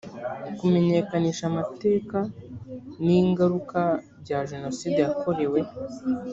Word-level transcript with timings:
kumenyekanisha 0.57 1.43
amateka 1.51 2.17
n 3.03 3.05
ingaruka 3.19 3.79
bya 4.21 4.39
jenoside 4.49 4.97
yakorewe 5.05 5.59